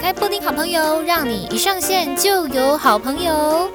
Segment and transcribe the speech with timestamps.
[0.00, 3.70] 开布丁好朋友，让你一上线就有好朋友。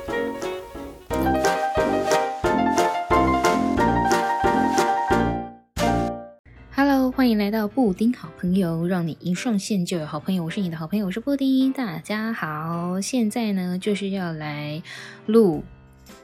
[6.75, 10.43] Hello，欢迎来到布丁好朋友，让你一上线就有好朋友。
[10.43, 11.71] 我是你的好朋友，我是布丁。
[11.71, 14.81] 大家好，现在呢就是要来
[15.27, 15.63] 录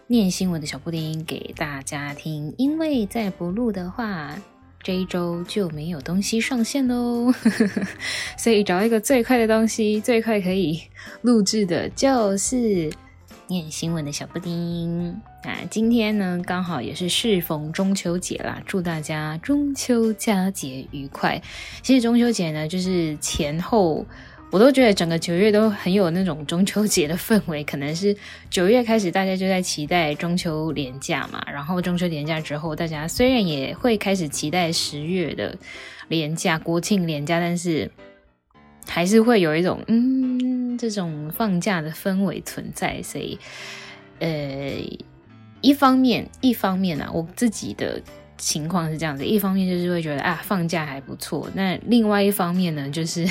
[0.07, 4.35] 念新闻的小布丁给大家听，因为再不录的话。
[4.83, 7.31] 这一周就没有东西上线喽，
[8.37, 10.81] 所以找一个最快的东西，最快可以
[11.21, 12.91] 录制的就是
[13.47, 15.65] 念新闻的小布丁那！
[15.69, 21.41] 今天呢，刚好也是适逢中秋节啦，祝大家中秋佳节愉快。
[21.81, 24.05] 其实中秋节呢，就是前后。
[24.51, 28.15] 我都觉得整个九月都很有那种中秋节的氛围，可能是
[28.49, 35.57] 九月开始大家就在期待中秋连假嘛，然后中秋连假之后，大家虽然也会开始期待十月的
[36.09, 37.89] 连假、国庆连假，但是
[38.85, 43.01] 还是会有一种嗯这种放假的氛围存在。
[43.01, 43.39] 所以，
[44.19, 44.73] 呃，
[45.61, 48.01] 一方面一方面啊，我自己的
[48.37, 53.25] 情况是这样子，一方面就是会觉得啊放假还不错，那另外一方面呢，就是。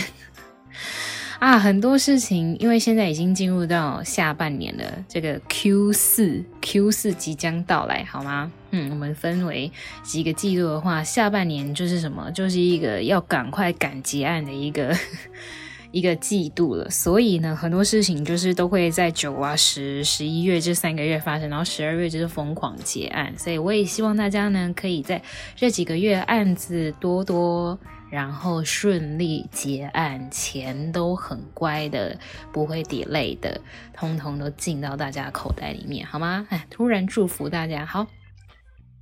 [1.38, 8.52] 啊，很多事情，因为现在已经进入到下半年了，这个 Q 四 Q 四即将到来，好吗？
[8.72, 12.30] 嗯，我们分为几个季度的话，下半年就是什么？
[12.32, 14.94] 就是一个要赶快赶结案的一个
[15.92, 16.90] 一个季度了。
[16.90, 23.32] 所以呢，很多事情就是都会在九啊、十、十一月这三个月发生，然后十二月就是疯狂结案。
[23.38, 25.22] 所以我也希望大家呢，可以在
[25.56, 27.78] 这几个月案子多多。
[28.10, 32.18] 然后顺利结案，钱都很乖的，
[32.52, 33.60] 不会 delay 的，
[33.94, 36.46] 通通都进到大家口袋里面，好吗？
[36.50, 37.86] 哎，突然祝福大家。
[37.86, 38.06] 好，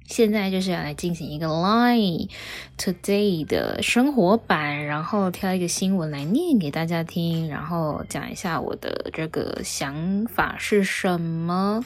[0.07, 2.31] 现在就是要来进行一个 Line
[2.77, 11.85] Today 的生活版，然后挑一个新闻来念给大家听，然后讲一下我的这个想法是什么。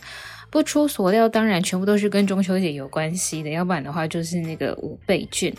[0.53, 5.53] 不出所料，当然全部都是跟中秋节有关系的，要不然的话就是那个五倍券。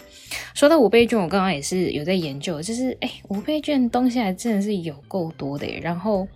[0.54, 6.28] 说到五倍券，我刚刚也是有在研究，就是哎，五倍券东西还真的是有够多的，然后。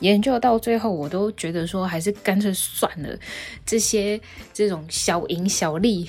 [0.00, 3.08] 研究到最后，我都觉得说，还是干脆算了。
[3.64, 4.20] 这些
[4.52, 6.08] 这种小赢小利，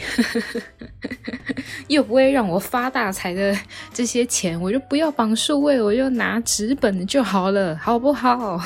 [1.87, 3.57] 又不会让我发大财的
[3.93, 8.59] 这些钱，我就不要绑数位，我就拿纸本就好了，好不好？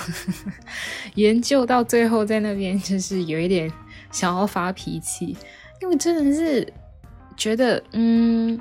[1.15, 3.71] 研究到最后，在那边就是有一点
[4.11, 5.37] 想要发脾气，
[5.81, 6.73] 因为真的是
[7.37, 8.59] 觉得，嗯，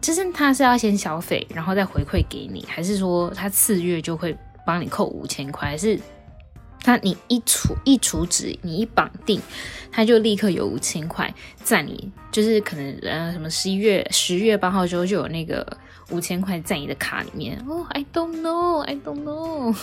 [0.00, 4.34] 就是他是要先消费，然后再回馈给你，还是说他次月就会？
[4.64, 5.98] 帮你扣五千块，是
[6.80, 9.40] 他你一储一储值，你一绑定，
[9.90, 11.32] 他就立刻有五千块
[11.62, 15.66] 在你，就是可能呃什么十一月十月八号之后就有那个
[16.10, 17.58] 五千块在你的卡里面。
[17.66, 19.74] 哦、，I don't know，I don't know，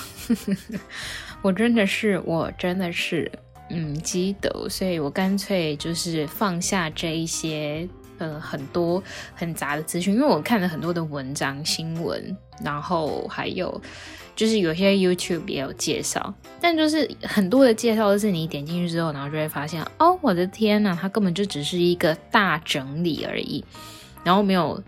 [1.42, 3.32] 我真的是我真的是
[3.70, 7.90] 嗯记得，所以我干脆就是放下这一些
[8.22, 9.04] 呃很多
[9.36, 13.82] 很杂的资讯，因为我看了很多的文章新闻，然后还有。
[14.34, 23.64] 就是有些 YouTube 也有介绍，但就是很多的介绍都是你点进去之后，然后就会发现，哦，我的天呐，它根本就只是一个大整理而已，
[24.24, 24.82] 然后没有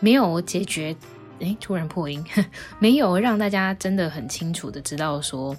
[0.00, 0.96] 没有解决，
[1.40, 2.24] 诶，突然破音，
[2.80, 5.54] 没有让大家真的很清楚的知道说，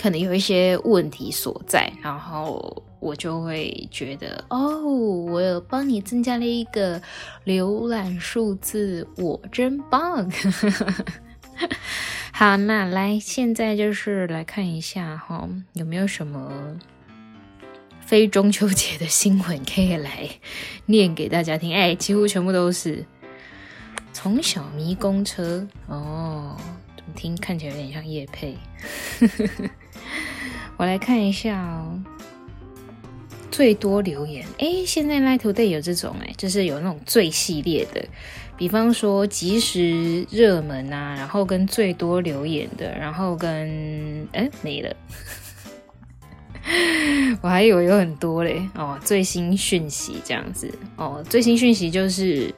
[0.00, 7.00] 可能有一些问题所在，然后我就会觉得，哦，我有帮你增加了一个
[7.44, 10.30] 浏览数字，我真棒。
[12.32, 16.52] 好，那来，现在就是来看一下哈，有没有什么
[18.00, 20.28] 非中秋节的新闻可以来
[20.86, 21.74] 念给大家听？
[21.74, 23.04] 哎，几乎全部都是
[24.12, 26.56] 从小迷宫车哦，
[26.96, 28.56] 怎么听看起来有点像业配。
[30.78, 32.00] 我来看一下哦，
[33.50, 38.04] 最多留言，哎，现在 Line Today 有这种哎，就是有那种最系列的。
[38.56, 44.96] 比方说即时热门啊，然后跟最多留言的，然后跟哎没了，
[47.40, 48.98] 我还以为有很多嘞哦。
[49.04, 52.52] 最新讯息这样子哦，最新讯息就是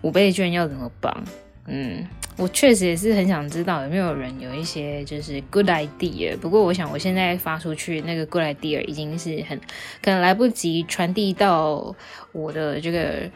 [0.00, 1.24] 五倍券要怎么绑？
[1.66, 2.04] 嗯，
[2.36, 6.36] 我确实也是很想知道有没有人有一些就是 good idea。
[6.38, 9.58] 不过我想我现在发出去那个 good idea 已经是很
[10.02, 11.94] 可能来不及传递到
[12.32, 13.30] 我的这个。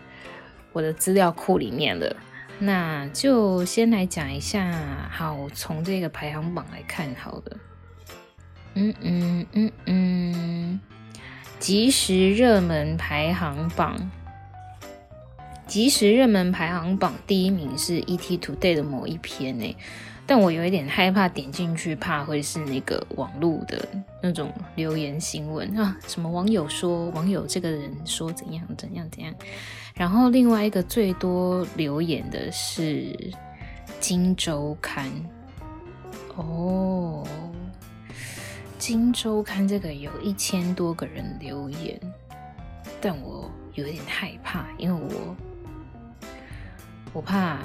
[0.73, 2.15] 我的资料库里面了，
[2.59, 5.09] 那就先来讲一下。
[5.11, 7.57] 好，从这个排行榜来看，好的，
[8.75, 10.81] 嗯嗯嗯嗯，
[11.59, 13.97] 即时热门排行榜，
[15.67, 19.77] 即时热门排行榜第一名是 ET Today 的某一篇诶，
[20.25, 23.87] 但我有一点害怕点进去，怕会是那个网络的
[24.23, 29.35] 那种留言新闻啊，什么网友说网友这个人说怎样怎样怎样。
[29.95, 32.83] 然后另外一个最多留言的是
[33.99, 35.11] 《今周刊》
[36.37, 37.27] 哦，
[38.79, 41.99] 《今周刊》这个有一千多个人留言，
[43.01, 45.35] 但我有点害怕，因为我
[47.17, 47.59] 我怕。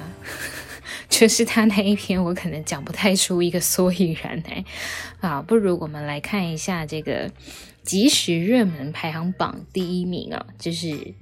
[1.10, 4.64] 就是他那一篇，我可能讲不太出一个所以然来
[5.20, 5.42] 啊。
[5.42, 7.30] 不如我们来看一下这个
[7.82, 11.12] 即时热门排行榜第一名啊，就是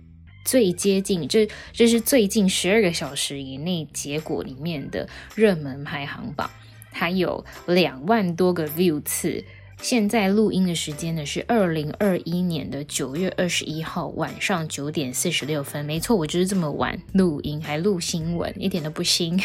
[0.44, 6.48] 最接近这这是最近十二个小时以内结果里面的热门排行榜，
[6.92, 9.44] 它有两万多个 view 次。
[9.82, 15.84] 现在录音的时间呢是二零二一年的九月二十一号晚上九点四十六分。
[15.84, 19.40] 没错，我就是这么晚录音，还录新闻，一点都不新。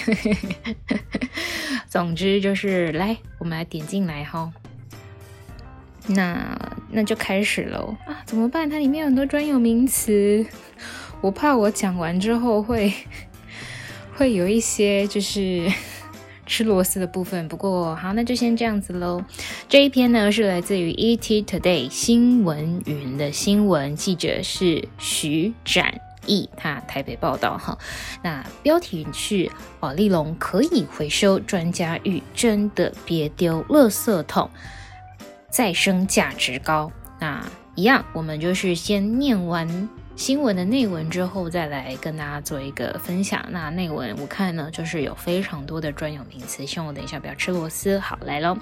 [1.88, 4.52] 总之就是来，我们来点进来哈。
[6.08, 6.56] 那
[6.92, 8.22] 那就开始喽啊！
[8.26, 8.70] 怎么办？
[8.70, 10.46] 它里面有很多专有名词，
[11.22, 12.94] 我怕我讲完之后会
[14.14, 15.72] 会有一些就是。
[16.46, 19.24] 吃螺丝的部分，不过好，那就先这样子喽。
[19.68, 27.78] 这一篇呢是来自于 ET Today 新闻云的新闻，记者是徐展毅，他台北报道哈。
[28.24, 34.50] 那标题是“保丽龙可以回收，专家吁真的别丢垃圾桶，
[35.50, 36.92] 再生价值高”。
[37.20, 37.44] 那
[37.76, 39.90] 一样，我们就是先念完。
[40.16, 43.46] 新闻的内文之后，再来跟大家做一个分享。
[43.52, 48.00] 那内文我看呢，就是有非常多的专有名词，希望我等一下不要吃螺丝。
[48.00, 48.58] 好，来喽，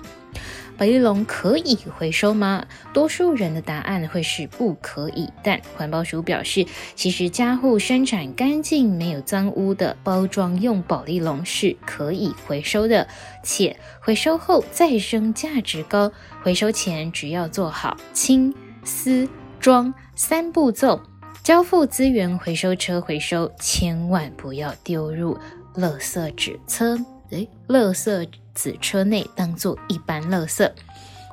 [0.78, 2.66] 保丽龙可以回收吗？
[2.92, 6.66] 多数人的答案会是不可以，但环保署表示，
[6.96, 13.08] 其实家户生产干净、没有脏污的包装用宝丽龙是可以回收的，
[13.44, 16.12] 且回收后再生价值高。
[16.42, 18.54] 回收前只要做好清、
[18.84, 19.30] 撕、
[19.60, 21.00] 装三步骤。
[21.44, 25.38] 交付资源回收车回收，千万不要丢入
[25.76, 26.98] 垃圾纸车，
[27.32, 30.72] 诶，垃圾纸车内当做一般垃圾。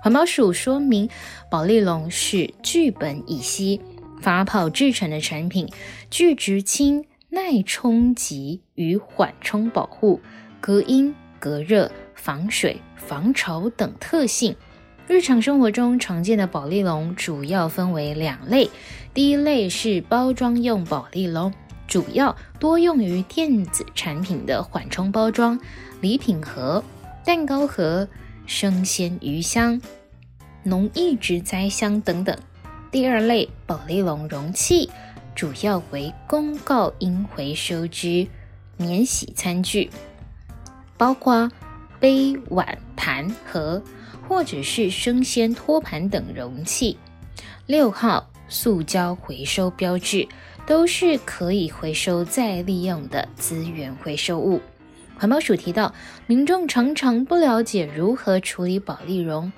[0.03, 1.09] 环保署说明，
[1.49, 3.81] 保丽龙是聚苯乙烯
[4.21, 5.69] 发泡制成的产品，
[6.11, 10.21] 具直清、耐冲击与缓冲保护、
[10.61, 14.57] 隔音、隔热、防水、防潮等特性。
[15.07, 18.71] 日常生活中常见的保丽龙主要分为两类，
[19.13, 21.53] 第一类是包装用宝丽龙，
[21.89, 25.59] 主要多用于电子产品的缓冲包装、
[26.01, 26.83] 礼品盒、
[27.25, 28.09] 蛋糕盒、
[28.47, 29.81] 生鲜鱼箱、
[30.63, 32.37] 农艺植栽箱等等。
[32.91, 34.89] 第二类宝丽龙容器
[35.35, 38.27] 主要为公告应回收之
[38.77, 39.91] 免洗餐具，
[40.97, 41.51] 包括
[41.99, 43.83] 杯、碗、盘和。
[44.29, 46.97] 或者是生鲜托盘等容器，
[47.67, 50.29] 六号塑胶回收标志
[50.67, 54.61] 都是可以回收再利用的资源回收物。
[55.17, 55.95] 环保署提到，
[56.27, 59.53] 民众常常不了解如何处理保丽龙，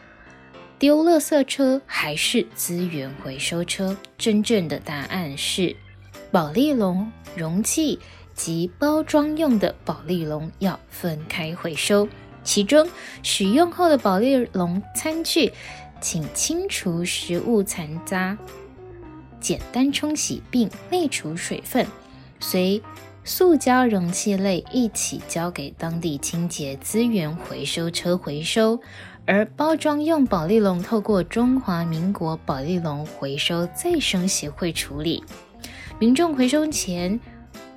[0.78, 3.96] 丢垃圾车还是资源回收车？
[4.18, 5.74] 真正的答案是，
[6.30, 7.98] 保丽龙容器
[8.34, 12.08] 及包装用的保丽龙要分开回收。
[12.42, 12.88] 其中，
[13.22, 15.52] 使用后的保丽龙餐具，
[16.00, 18.36] 请清除食物残渣，
[19.42, 21.86] 简单冲洗并内除水分，
[22.40, 22.80] 随
[23.24, 28.80] 塑胶容器类一起交给当地清洁资源回收车回收。
[29.26, 35.22] 而包装用保丽龙透过中华民国保丽龙回收再生协会处理。
[35.98, 37.20] 民众回收前，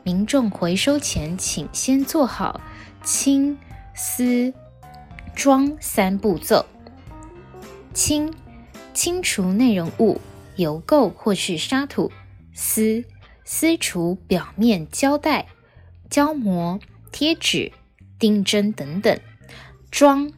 [0.03, 2.61] 民众回收前，请先做好
[3.03, 3.57] 清。
[3.97, 4.53] 撕、
[5.33, 6.65] 装三步骤：
[7.93, 8.33] 清，
[8.93, 10.19] 清除内容物、
[10.55, 12.11] 油垢或是沙土；
[12.53, 13.05] 撕，
[13.43, 15.47] 撕除表面胶带、
[16.09, 16.79] 胶膜、
[17.11, 17.71] 贴纸、
[18.17, 19.17] 钉针等等；
[19.91, 20.31] 装，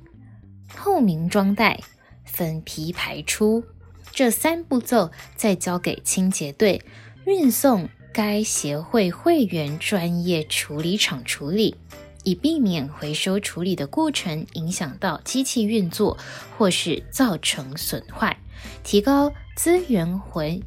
[0.69, 1.79] 透明装袋，
[2.25, 3.63] 分批排出。
[4.11, 6.81] 这三步骤再交给清洁队
[7.25, 11.75] 运送该协会会员专业处理厂处理。
[12.23, 16.17] 以避免回收处理的过程影响到机器运作
[16.57, 18.37] 或是造成损坏，
[18.83, 20.61] 提高资源回，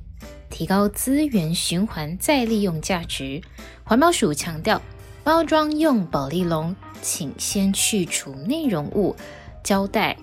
[0.49, 3.43] 提高资源循环再利用价值。
[3.85, 4.81] 环保署强调，
[5.23, 9.15] 包装用保丽龙，请先去除内容物、
[9.63, 10.17] 胶带、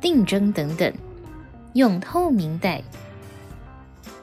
[0.00, 0.92] 钉针等等，
[1.72, 2.82] 用透明袋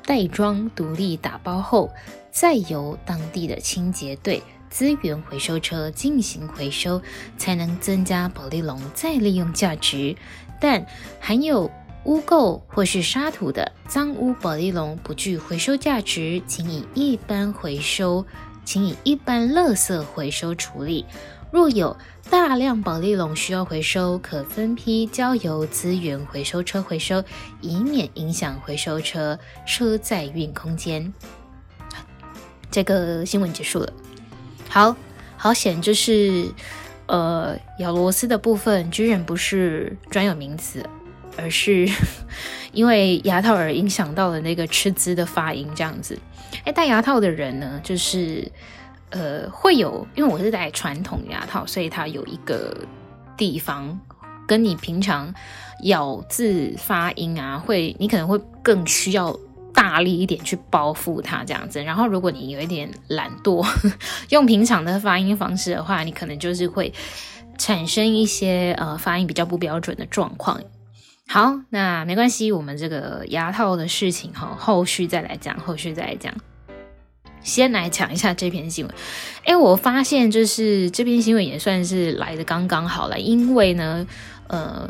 [0.06, 1.90] 袋装独立打包后，
[2.32, 4.42] 再由当地的清洁队。
[4.74, 7.00] 资源回收车进行回收，
[7.38, 10.16] 才能增加保丽龙再利用价值。
[10.60, 10.84] 但
[11.20, 11.70] 含有
[12.06, 18.26] 污垢或是沙土的脏污保丽龙不具回收价值，请以一般回收，
[18.66, 21.06] 请以一般垃圾回收处理。
[21.52, 21.96] 若有
[22.32, 27.24] 大量保丽龙需要回收，可分批交由资源回收车回收，
[27.62, 29.38] 以免影响回收车
[29.68, 31.14] 车载运空间。
[32.72, 33.94] 这个新闻结束了。
[34.74, 34.96] 好
[35.38, 36.52] 好险，就是
[37.06, 40.84] 呃，咬螺丝的部分居然不是专有名词。
[41.36, 41.88] 而是
[42.74, 46.18] 因为牙套而影响到了那个吃滋的发音，这样子。
[46.64, 48.52] 哎，戴牙套的人呢，就是
[49.10, 52.76] 呃会有，因为我是戴传统牙套，所以它有一个
[53.36, 54.00] 地方
[54.48, 55.34] 跟你平常
[55.84, 59.36] 咬字发音啊，会你可能会更需要
[59.74, 61.84] 大力一点去包覆它这样子。
[61.84, 63.66] 然后如果你有一点懒惰，
[64.30, 66.94] 用平常的发音方式的话，你可能就是会
[67.58, 70.62] 产生一些呃发音比较不标准的状况。
[71.28, 76.34] 好，那没关系，我们这个牙套的事情哈，后续再来讲，后续再来讲。
[77.42, 78.96] 先来讲一下这篇新闻。
[79.44, 84.06] 哎，我发现就是这篇新闻也算是来得刚刚好了，因为呢，
[84.48, 84.90] 呃。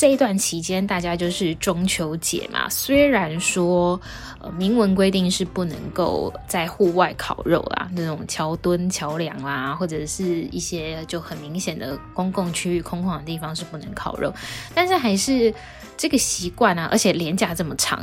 [0.00, 2.66] 这一段期间，大家就是中秋节嘛。
[2.70, 4.00] 虽然说，
[4.40, 14.32] 呃，明文规定是不能够在户外烤肉啦，那种桥墩、桥梁啦，或者是一些就很明显的公共区域、空旷的地方是不能烤肉，
[14.74, 15.52] 但是还是
[15.98, 18.02] 这个习惯啊，而且连假这么长，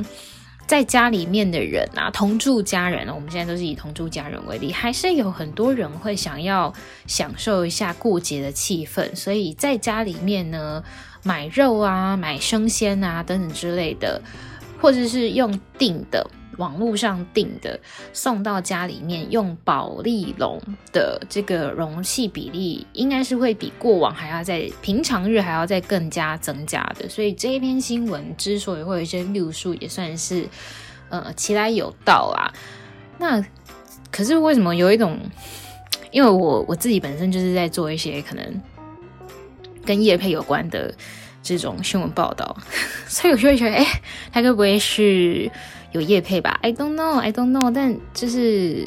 [0.67, 6.71] 在家里面的人啊，同住家人，我们现在都是以同住家人为例，还是有很多人会想要
[7.07, 10.83] 享受一下过节的气氛，所以在家里面呢。
[11.27, 14.21] 买肉啊，买生鲜啊，等等之类的，
[14.79, 16.25] 或者是用订的，
[16.57, 17.77] 网络上订的，
[18.13, 20.57] 送到家里面，用保丽龙
[20.93, 27.09] 的这个容器比例，应该是会比过往还要在平常日还要再更加增加的。
[27.09, 30.47] 所以这一篇新闻之所以会有一些六数，也算是
[31.09, 32.47] 呃其来有道啊。
[33.17, 33.45] 那
[34.09, 35.19] 可是为什么有一种？
[36.09, 38.61] 因为我我自己本身就是在做一些可能。
[39.87, 40.93] 跟叶配有关的
[41.41, 42.55] 这种新闻报道，
[43.07, 43.85] 所以我就会觉得，哎，
[44.31, 45.49] 他该不会是
[45.93, 47.71] 有叶配吧？I don't know, I don't know。
[47.73, 48.85] 但就是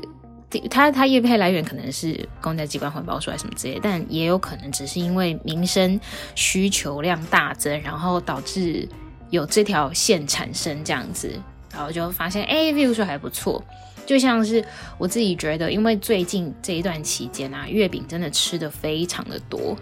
[0.68, 5.98] 他他叶配来源可能是公家机关环保署还是什么之类，但也有可能只是因为民生
[6.34, 8.86] 需求量大增，然后导致
[9.30, 11.32] 有这条线产生这样子，
[11.72, 13.64] 然后就发现，哎，view 数还不错。
[14.06, 14.64] 就像是
[14.98, 19.76] 我自己觉得，因为最近这一段期间啊，月饼真的吃的非常的多。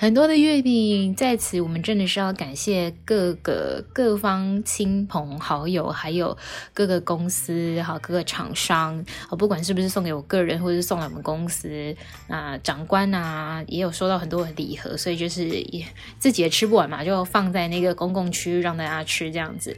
[0.00, 6.34] 很多的月饼，在此我们真的是要感谢各个各方亲朋好友，还有
[6.72, 11.94] 各个公司，好各个厂商，啊不管是不是送给我个人，或者是送来我们公司，
[12.28, 15.84] 那长官啊也有收到很多的礼盒，所以就是也
[16.18, 19.76] 自己也吃不完嘛，就放在那个公共区域让大家吃这样子。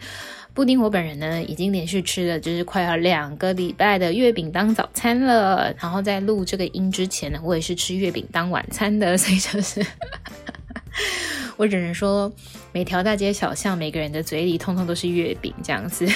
[0.54, 5.74] 布丁，我本人呢，已经连续吃了就是快要两个礼拜的月饼当早餐了。
[5.80, 9.84] 然后在录这个音之前呢，我也是吃月饼当晚餐的，所以就是
[11.56, 12.30] 我只能说，
[12.70, 16.06] 每条大街小巷，每个人的嘴里通通都是月饼这样子，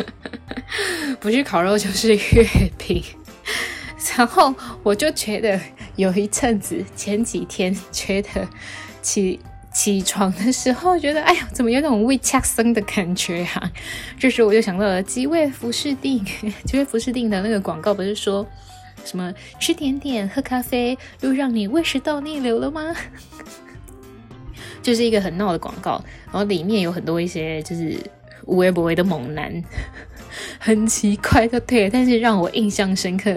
[1.18, 3.02] 不是烤肉就是月饼。
[4.18, 5.58] 然后我就觉得
[5.96, 8.46] 有一阵子，前几天觉得
[9.00, 9.40] 起。
[9.72, 13.70] 起床的时候觉得，哎呀，怎么有那种胃呛声的感觉啊？
[14.18, 16.24] 这时我就想到了吉味福士定，
[16.64, 18.46] 吉味福士定的那个广告不是说
[19.04, 22.94] 什么吃甜点、喝咖啡又让你胃食道逆流了吗？
[24.82, 27.96] 就是一个很闹的广告，然后里面有很多一些就是
[28.46, 29.62] 无微不微的猛男，
[30.58, 33.36] 很奇怪的对，但是让我印象深刻，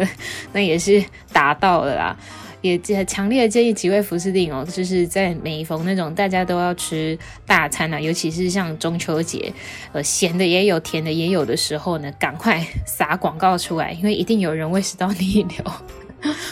[0.54, 2.18] 那也是达到了啦。
[2.64, 9.52] 也强烈的建议几位福士錠哦，就是在每逢那种大家都要吃大餐啊，尤其是像中秋节，
[9.92, 15.72] 呃，咸的也有，甜的也有的时候呢，赶快撒广告出来，因为一定有人胃食道逆流。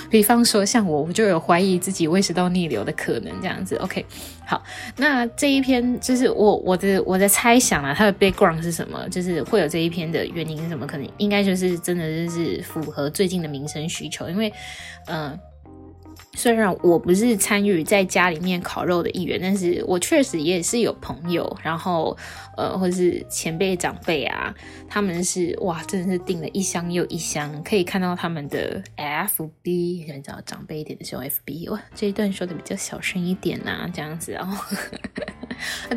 [0.10, 3.78] 比方说像我，我就有怀疑自己胃食道逆流的可能，这样子。
[3.78, 4.06] OK，
[4.46, 4.62] 好，
[4.98, 9.08] 那这一篇就是我我的我的猜想啊，它的 background 是什么？
[9.08, 10.86] 就是会有这一篇的原因是什么？
[10.86, 14.52] 可能应该就是真的就是符合最近的民生需求，因为
[15.06, 15.40] 嗯。
[16.34, 22.18] 虽然我不是参与在家里面烤肉的一员，但是我确实也是有朋友，然后
[22.58, 24.54] 呃，或是前辈长辈啊，
[24.88, 34.66] 他们是哇，真的是订了一箱又一箱，可以看到他们的 FB，你知道长辈一点的时候 FB，哇，这一段说的比较小声一点呐、啊，这样子，然 后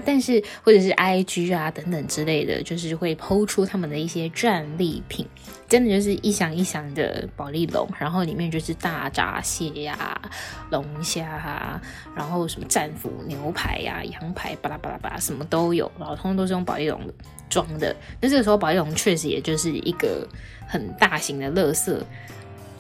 [0.05, 5.27] 但是或者是 IG 啊等等之类的，就是会抛出他们的一些战利品，
[5.69, 10.31] 真的就是一箱一箱的保丽龙，然后里面就是大闸蟹呀、啊、
[10.71, 11.81] 龙虾啊，
[12.15, 17.01] 然后什么战斧牛排呀、羊排巴拉巴拉巴拉什么都有，然后通通都是用保丽龙
[17.49, 17.95] 装的。
[18.21, 20.27] 那这个时候保丽龙确实也就是一个
[20.67, 21.99] 很大型的垃圾，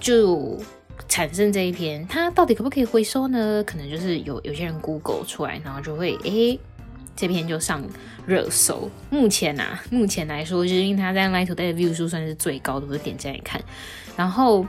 [0.00, 0.58] 就。
[1.08, 3.62] 产生这一篇，它到底可不可以回收呢？
[3.66, 6.58] 可能就是有有些人 Google 出来，然后就会诶，
[7.16, 7.83] 这篇就上
[8.26, 8.90] 热搜。
[9.11, 13.61] 目前啊，目前来说，就是因为它在 Lighto Day 的 view 数算是最高的，我点进来看。
[14.16, 14.66] 然后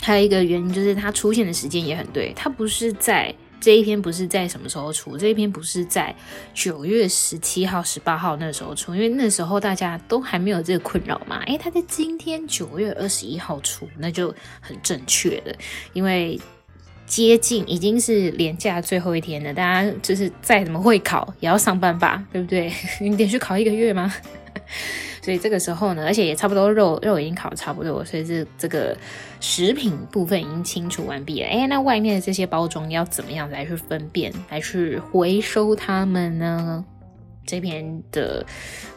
[0.00, 3.34] 还有一个原因就是它出现的时间也很对，它不是在。
[3.64, 5.16] 这一篇不是在什么时候出？
[5.16, 6.12] 这一篇不是在
[6.52, 11.40] 九月十七号、十八号那时候出，因为那时候大家都还没有这个困扰嘛。
[11.44, 15.54] 诶，它在今天九月二十一号出，那就很正确的，
[15.92, 16.40] 因为
[17.12, 22.72] 接近已经是连假最后一天了，大家就是再怎么会考也要上班吧，对不对？
[23.00, 24.10] 你连续考一个月吗？
[25.20, 28.96] 所以这个时候呢，而且也差不多肉肉已经烤得差不多，所以这这个
[29.40, 31.48] 食品部分已经清除完毕了。
[31.48, 36.82] 哎，那外面的这些包装要怎么样来去分辨，来去回收它们呢？
[37.46, 38.44] 这边的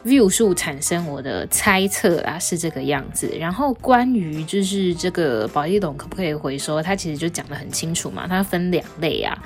[0.04, 3.30] view 数产生我的猜测啊，是这个样子。
[3.38, 9.36] 然后关于就是这个保利龙可不可以回收，它其实就讲得很清楚嘛，它分两类啊，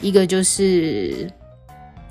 [0.00, 1.30] 一个就是，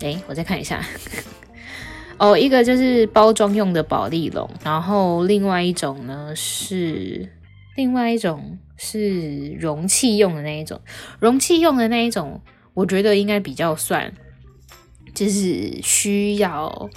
[0.02, 0.84] 哎，我再看一下。
[2.18, 7.30] 哦，一个就是包装用的保利龙，然后另外一种呢是
[7.78, 10.82] 另外一种是容器用的那一种，
[11.20, 12.42] 容器用的那一种，
[12.74, 14.14] 我觉得应该比较算，
[15.14, 16.90] 就是需要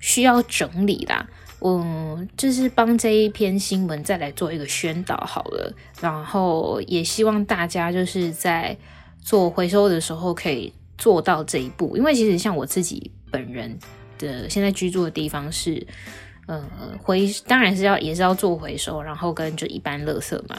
[0.00, 1.28] 需要整理啦。
[1.60, 8.76] 嗯，就是帮这一篇新闻再来做一个宣导好了，然后也希望大家就是在
[9.20, 13.78] 做回收的时候可以做到这一步，因为其实像我自己本人。
[14.18, 15.86] 的现在居住的地方是，
[16.48, 16.60] 呃，
[17.00, 20.58] 回当然是要也是要做回收，然后跟就一般垃圾嘛。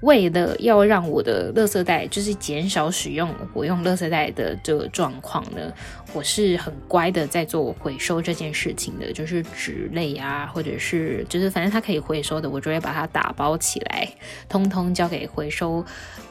[0.00, 5.72] 为了要让我的垃圾袋就是减少使用我用垃圾袋的这个状况呢，
[6.12, 14.08] 我是很乖的在做回收这件事情的，就是纸类啊，或者是就是反正它可以回收的，我就会把它打包起来，
[14.48, 15.84] 通通交给回收。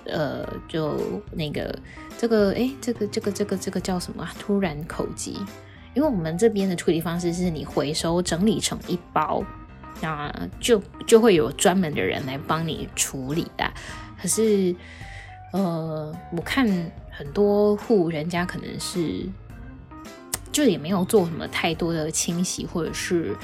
[0.06, 0.98] 呃，就
[1.34, 1.78] 那个
[2.18, 4.26] 这个诶，这个这个这个这个叫什么？
[4.40, 5.38] 突然口急。
[5.94, 9.44] 因为我们这边的处理方式是你回收整理成一包，
[10.02, 13.72] 那就就会有专门的人来帮你处理的。
[14.22, 14.76] 可是，
[15.54, 16.68] 呃，我看
[17.12, 19.28] 很多户人家可能是
[20.52, 23.36] 就也没有做什么太多的清洗，或者是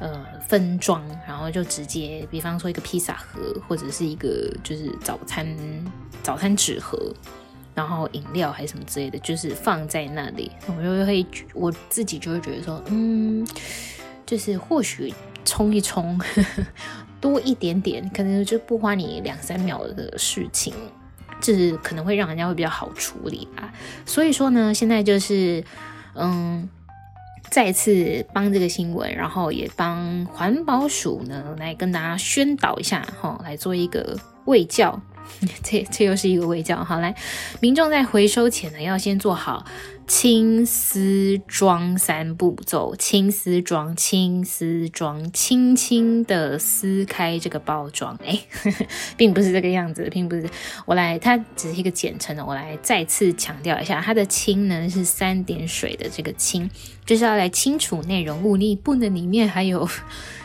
[0.00, 5.46] 呃分装，然后就直接，比方说一个披萨盒，或者是一个就是早餐
[6.22, 7.12] 早餐纸盒。
[7.74, 13.46] 然后饮料还是什么之类的，就是放在那里，我就会我自己就会觉得说，嗯，
[14.24, 15.12] 就是或许
[15.46, 16.20] 冲一冲
[17.18, 20.74] 多一点点，可能就不花你两三秒的事情，
[21.40, 23.72] 就是可能会让人家会比较好处理吧。
[24.04, 25.64] 所以说呢，现在就是
[26.14, 26.68] 嗯，
[27.48, 35.00] 再次帮这个新闻，然后也帮环保署呢来跟大家宣导一下哈，来做一个卫教。
[35.64, 37.12] 这这又是一个卫教，好来，
[37.58, 39.66] 民众在回收前呢，要先做好
[40.06, 48.40] 清撕装三步骤，清撕装，清撕装，轻轻的撕开这个包装，哎，
[49.16, 50.48] 并不是这个样子，并不是，
[50.84, 56.70] 我来，它只是一个简称的，我来再次强调一下，它的清呢是三点水的这个清，
[57.04, 59.88] 就是要来清除内容物，你不能里面还有。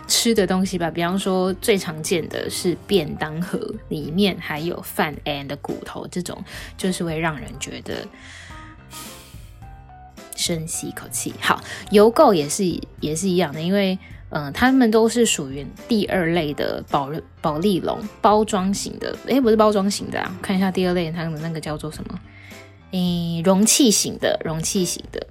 [0.07, 6.43] 吃的东西吧，比方说最常见的是便当盒里面还有饭 and 骨头，这种
[6.75, 8.05] 就是会让人觉得
[10.41, 11.33] 深吸一口气。
[11.39, 12.65] 好，邮购也是
[12.99, 13.97] 也是一样的，因为
[14.29, 22.19] 嗯、呃，他们都是属于第二类的保保利龙包装型的，诶、不是包装型的啊，看一下第二类它的那个叫做什么？
[22.91, 25.27] 嗯，容器型的，容器型的。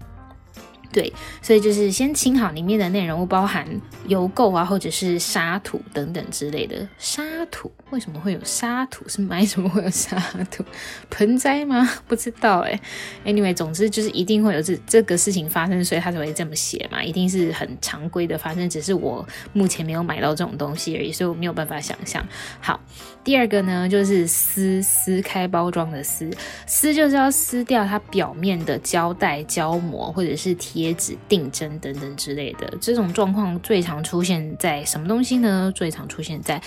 [0.92, 3.64] 对，所以就是先清好里面的内容物，包含
[4.08, 6.88] 邮购啊，或者是沙土等等之类的。
[6.98, 9.08] 沙土为什么会有沙土？
[9.08, 10.18] 是买什么会有沙
[10.50, 10.64] 土？
[11.08, 11.88] 盆栽吗？
[12.08, 12.80] 不知道哎。
[13.24, 22.26] Anyway，总之就是一定会有这这个事情发生，所以他才会这么写嘛，一定是很常规的发生，只是我目前没有买到这种东西而已，所以我没有办法想象。
[22.60, 22.80] 好，
[23.22, 26.28] 第二个呢，就是撕撕开包装的撕，
[26.66, 30.79] 撕就是要撕掉它表面的胶带、胶膜或者是贴。
[30.80, 35.70] 贴纸、定针等等之类的，这种状况最常出现在什么东西呢？
[35.74, 36.58] 最常出现在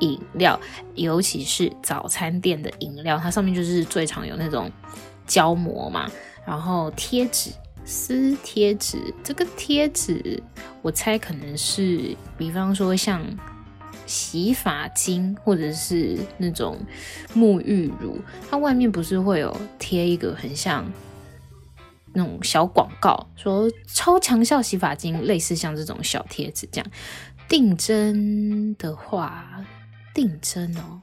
[0.00, 0.58] 饮料，
[0.96, 4.68] 尤其是早餐店的饮料，它上面就是最常有那种
[5.24, 6.10] 胶膜嘛。
[6.44, 7.50] 然后贴纸
[7.84, 10.42] 撕贴纸，这个贴纸
[10.82, 13.22] 我猜可能是，比方说像
[14.04, 16.76] 洗发精或者是那种
[17.36, 18.18] 沐浴乳，
[18.50, 20.84] 它外面不是会有贴一个很像
[22.12, 26.90] 那种小广告，说超强效洗发精，类似像这种小贴纸这样。
[27.48, 29.64] 定针的话，
[30.14, 31.00] 定针哦。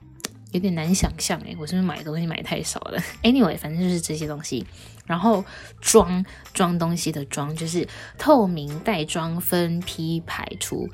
[0.52, 4.65] 有点难想象哎，我是不是买东西买太少了？Anyway，反正就是这些东西。
[5.06, 5.43] 然后
[5.82, 7.86] 装装东西的装，就是
[8.17, 10.88] 透明袋装分批排出。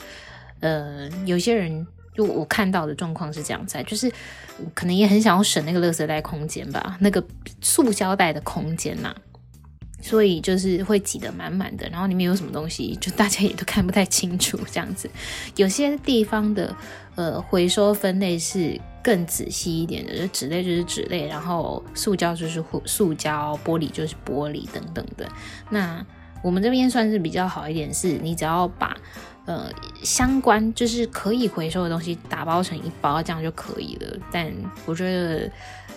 [0.59, 4.11] 呃，有些人就我看到的状况是这样子，就是
[4.73, 7.23] 可能也很想要省那个垃圾袋空间吧，那个
[7.61, 9.15] 塑胶袋的空间呐、
[10.03, 15.09] 所以就是会挤得满满的，然后里面有什么东西，就大家也都看不太清楚这样子。
[15.55, 16.75] 有些地方的
[17.15, 25.25] 呃回收分类是更仔细一点的，就纸类就是纸类，然后塑胶就是塑胶，玻璃就是玻璃等等的。
[25.69, 26.05] 那
[26.43, 28.97] 我们这边算是比较好一点，是你只要把
[29.45, 29.71] 呃
[30.03, 34.17] 相关就是可以回收的东西打包成一包，这样就可以了。
[34.29, 34.51] 但
[34.85, 35.49] 我觉得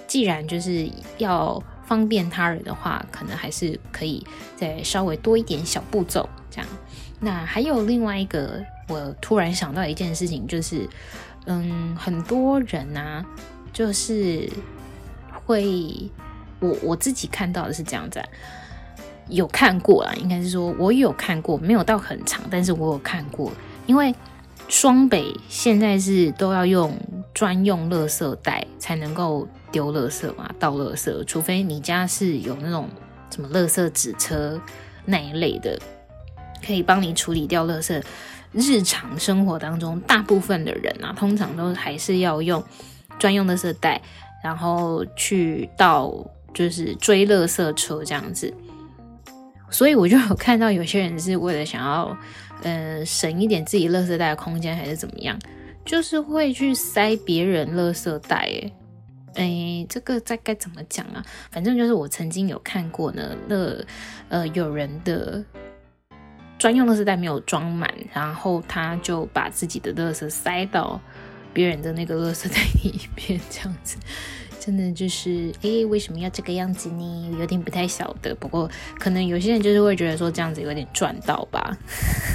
[0.07, 0.89] 既然就是
[1.19, 1.61] 要。
[1.87, 6.69] 方便他人的话，可能还是可以再稍微多一点小步骤这样。
[7.21, 10.89] 那还有另外一个，我突然想到一件事情，就是，
[11.47, 13.27] 嗯，很多人呐、啊，
[13.73, 14.51] 就是
[15.47, 16.11] 会，
[16.61, 18.23] 我我自己看到的是这样子，
[19.29, 23.51] 有看过啦，应该是说我有看过，没有到很长，但是我有看过，
[23.87, 24.15] 因为
[24.69, 26.99] 双北现在是都要用
[27.33, 29.49] 专用垃圾袋才能够。
[29.73, 32.89] 丢垃圾嘛，倒垃圾，除非你家是有那种
[33.31, 34.59] 什么垃圾纸车
[35.05, 35.79] 那一类的，
[36.65, 38.03] 可以帮你处理掉垃圾。
[38.53, 42.63] 日常生活当中，大部分的人啊，通常都还是要用
[43.19, 44.01] 专用垃圾袋，
[44.43, 46.15] 然后去倒，
[46.55, 48.55] 就是追垃圾车这样子。
[49.71, 52.17] 所以我就有看到有些人是为了想要，
[52.63, 55.39] 呃，省一点自己垃圾袋的空间，还是怎么样，
[55.85, 58.49] 就是会去塞别人垃圾袋，
[59.35, 61.25] 诶哎，这个在该怎么讲啊？
[61.51, 63.77] 反正就是我曾经有看过呢，那
[64.29, 65.45] 呃有人的
[66.59, 70.99] 专用垃圾袋没有装满，然后他就把自己的垃圾塞到
[71.53, 73.99] 别人的那个垃圾袋里面，这样子，
[74.67, 77.37] 真的就是哎，为什么要这个样子呢？
[77.39, 78.35] 有点不太晓得。
[78.35, 81.79] 不过可能有些人就是会觉得说这样子有点赚到吧？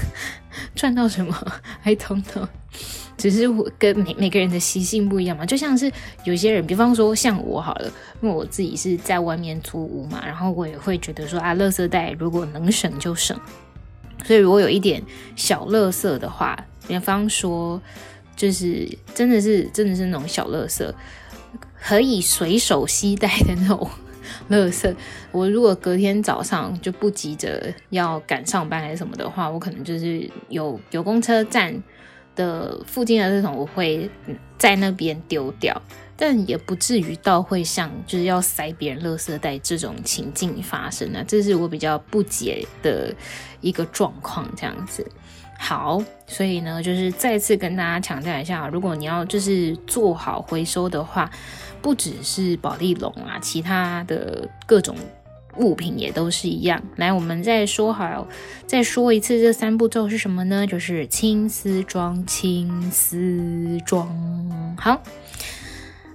[0.73, 1.35] 赚到什么
[1.83, 2.47] ？I don't know。
[3.17, 5.91] 只是我跟每每个人的习性不一样嘛，就像是
[6.23, 7.91] 有些人，比方说像我好了，
[8.21, 13.37] 因为我自己是在外面租屋嘛，然后我也会觉得说啊，垃圾袋如果能省就省，
[14.23, 15.03] 所以如果有一点
[15.35, 17.79] 小垃圾的话，比方说
[18.37, 20.89] 就是真的是真的是那种小垃圾，
[21.81, 23.89] 可以随手携带的那种
[24.49, 24.95] 垃圾，
[25.31, 31.81] 我如果隔天早上就不急着要赶上班还是什么的话，我可能就是有有公车站。
[32.33, 34.09] 的附近的这种我会
[34.57, 35.79] 在那边丢掉，
[36.15, 43.13] 但也不至于到会像就是要塞别人垃圾袋这种情境发生啊，这是我比较不解的
[43.59, 45.05] 一个状况，这样子。
[45.59, 51.29] 好，所以呢，就是再次跟大家强调一下，如果你要就是做好回收的话，
[51.81, 54.95] 不只是保丽龙啊，其他的各种。
[55.57, 56.81] 物品也都是一样。
[56.95, 58.25] 来，我们再说好，
[58.65, 60.65] 再说一次，这三步骤是什么呢？
[60.65, 64.07] 就是青丝装、清丝装。
[64.77, 65.03] 好，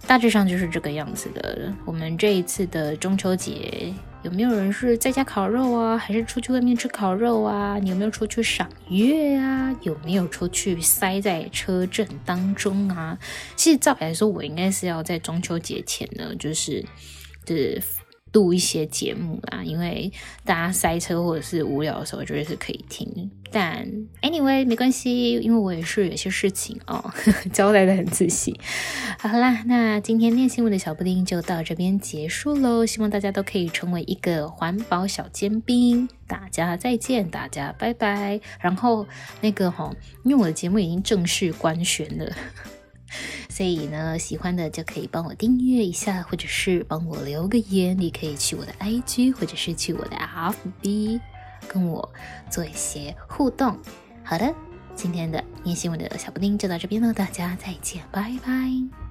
[0.07, 1.73] 大致上就是这个样子的。
[1.85, 3.93] 我们这一次的中秋节，
[4.23, 5.99] 有没有人是在家烤肉啊？
[5.99, 7.77] 还是出去外面吃烤肉啊？
[7.79, 9.75] 你有没有出去赏月啊？
[9.83, 13.19] 有没有出去塞在车阵当中啊？
[13.57, 16.85] 其实照理来说，我应该是要在中秋节前呢，就是，
[17.45, 17.83] 就是。
[18.37, 20.13] 录一些节目啦，因为
[20.45, 23.31] 大家塞车或者是无聊的时候，觉得是可以听。
[23.51, 23.89] 但
[24.21, 27.11] anyway 没关系，因为我也是有些事情哦，
[27.51, 28.61] 交代得很仔细。
[29.19, 32.85] 好啦，那今天念新闻的小布丁就到这边结束喽。
[32.85, 36.07] 希望大家都可以成为一个环保小尖兵。
[36.27, 38.39] 大家再见，大家拜拜。
[38.61, 39.07] 然后
[39.41, 39.91] 那个哈、
[40.25, 42.31] 因为我的节目已经正式官宣了。
[43.49, 47.99] 所以呢，喜欢的就可以帮我订阅一下，或者是帮我留个言。
[47.99, 51.21] 你可以去我的 IG，或者是去我的 FB，
[51.69, 52.13] 跟我
[52.51, 53.79] 做一些互动。
[54.23, 54.55] 好的，
[54.95, 59.06] 今天的念新闻的小布丁就到这边了，大家再见，拜拜。